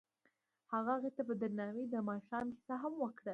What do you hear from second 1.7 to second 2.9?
د ماښام کیسه